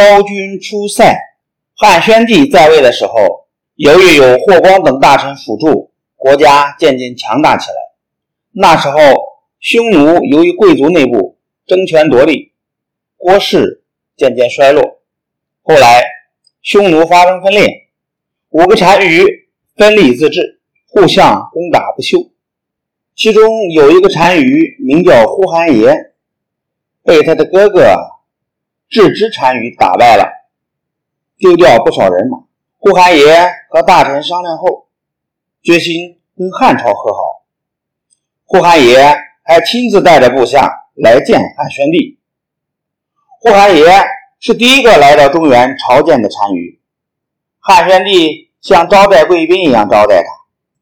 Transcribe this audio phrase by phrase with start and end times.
[0.00, 1.14] 昭君出塞，
[1.76, 3.12] 汉宣帝在位的时候，
[3.74, 7.76] 由于有霍光等大臣辅助，国家渐渐强大起来。
[8.50, 8.98] 那时候，
[9.60, 11.36] 匈奴由于贵族内部
[11.66, 12.54] 争权夺利，
[13.18, 13.82] 国势
[14.16, 15.02] 渐渐衰落。
[15.60, 16.02] 后来，
[16.62, 17.68] 匈奴发生分裂，
[18.48, 22.30] 五个单于分立自治，互相攻打不休。
[23.14, 25.94] 其中有一个单于名叫呼韩邪，
[27.04, 27.94] 被他的哥哥。
[28.90, 30.28] 郅支单于打败了，
[31.38, 32.38] 丢掉不少人马。
[32.76, 34.88] 呼韩邪和大臣商量后，
[35.62, 37.44] 决心跟汉朝和好。
[38.44, 42.18] 呼韩邪还亲自带着部下来见汉宣帝。
[43.38, 43.86] 呼韩邪
[44.40, 46.80] 是第一个来到中原朝见的单于，
[47.60, 50.28] 汉宣帝像招待贵宾一样招待他，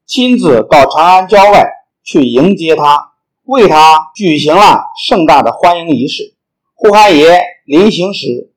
[0.07, 1.69] 亲自到长安郊外
[2.03, 3.13] 去迎接他，
[3.45, 6.35] 为他举行了盛大的欢迎仪式。
[6.75, 8.51] 呼韩邪临行时，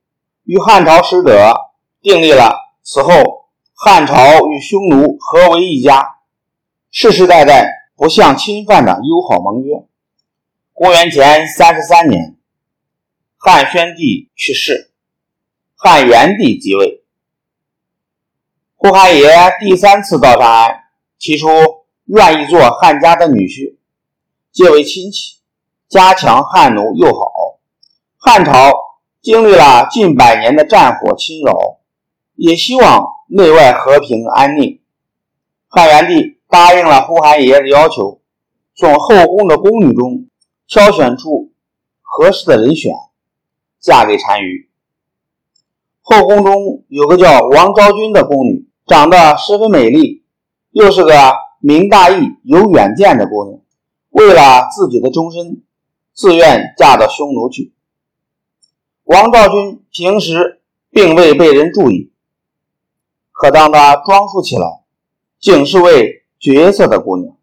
[0.46, 1.54] 与汉朝使者
[2.02, 6.16] 订立了此后汉朝与匈奴合为一家，
[6.91, 9.85] 世世代代不相侵犯的友好盟约。
[10.72, 12.38] 公元前三十三年，
[13.35, 14.94] 汉宣帝去世，
[15.76, 17.04] 汉元帝即位。
[18.78, 20.85] 呼韩邪第三次到长安，
[21.20, 21.50] 提出
[22.05, 23.76] 愿意做汉家的女婿，
[24.54, 25.41] 结为亲戚，
[25.90, 27.60] 加强汉奴友好。
[28.16, 28.72] 汉朝
[29.22, 31.77] 经历了近百年的战火侵扰，
[32.36, 34.82] 也希望内外和平安宁。
[35.68, 38.20] 汉元帝答应了呼韩邪的要求，
[38.76, 40.26] 从后宫的宫女中
[40.68, 41.52] 挑选出
[42.02, 42.91] 合适的人选，
[43.80, 44.68] 嫁给单于。
[46.02, 50.24] 后宫中有个叫王昭君的宫女，长得十分美丽，
[50.72, 51.13] 又是个
[51.60, 53.60] 明大义、有远见的姑娘。
[54.10, 55.62] 为了自己的终身，
[56.12, 57.72] 自愿嫁到匈奴去。
[59.12, 62.13] 王昭君平时并未被人注意，
[63.34, 64.85] 可当她装束起来，
[65.38, 67.35] 竟是位绝色的姑娘。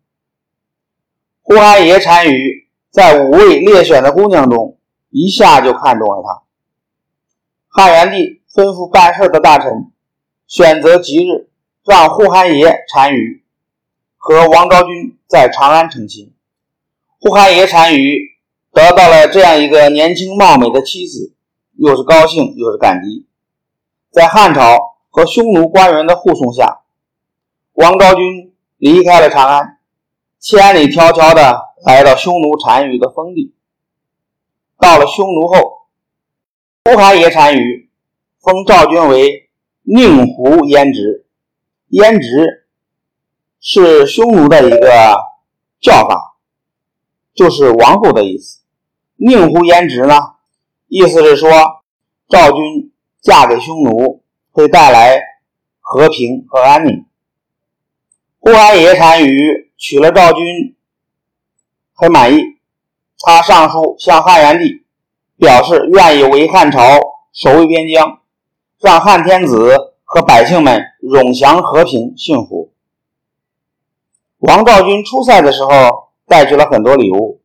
[1.42, 4.78] 呼韩邪单于在五位列选的姑娘中，
[5.10, 6.42] 一下就看中了她。
[7.68, 9.92] 汉元帝吩咐办事的大臣
[10.46, 11.50] 选择吉日，
[11.84, 13.44] 让呼韩邪单于
[14.16, 16.32] 和王昭君在长安成亲。
[17.20, 18.38] 呼韩邪单于
[18.72, 21.34] 得到了这样一个年轻貌美的妻子。
[21.78, 23.24] 又是高兴又是感激，
[24.10, 26.80] 在汉朝和匈奴官员的护送下，
[27.74, 29.78] 王昭君离开了长安，
[30.40, 33.54] 千里迢迢的来到匈奴单于的封地。
[34.76, 35.86] 到了匈奴后，
[36.84, 37.88] 呼韩邪单于
[38.40, 39.48] 封赵君为
[39.82, 41.26] 宁胡燕直，
[41.90, 42.66] 燕直
[43.60, 45.16] 是匈奴的一个
[45.80, 46.34] 叫法，
[47.34, 48.62] 就是王后的意思。
[49.14, 50.37] 宁胡燕直呢？
[50.88, 51.50] 意思是说，
[52.30, 52.90] 赵军
[53.20, 55.20] 嫁给匈奴会带来
[55.80, 57.04] 和平和安宁。
[58.38, 60.74] 呼韩邪单于娶了赵军，
[61.92, 62.42] 很满意，
[63.18, 64.86] 他上书向汉元帝，
[65.36, 66.80] 表示愿意为汉朝
[67.34, 68.22] 守卫边疆，
[68.80, 72.72] 让汉天子和百姓们永享和平幸福。
[74.38, 75.70] 王昭君出塞的时候
[76.26, 77.42] 带去了很多礼物，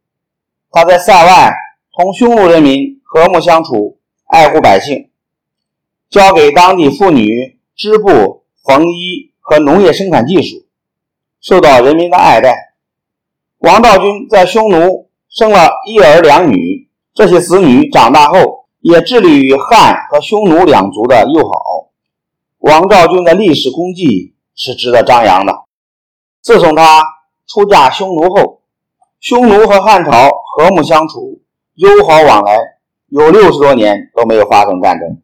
[0.72, 1.54] 他在塞外
[1.92, 3.03] 同匈奴人民。
[3.14, 5.12] 和睦相处，爱护百姓，
[6.10, 10.66] 教给当地妇女织布、缝衣和农业生产技术，
[11.40, 12.74] 受到人民的爱戴。
[13.60, 21.92] 王昭君在匈奴生了一儿两女，这些子女长大后也致力于汉和匈奴两族的友好。
[22.58, 25.54] 王昭君的历史功绩是值得张扬的。
[26.42, 27.04] 自从她
[27.46, 28.64] 出嫁匈奴后，
[29.20, 31.42] 匈奴和汉朝和睦相处，
[31.76, 32.58] 友好往来。
[33.14, 35.23] 有六十多年都没有发生战争。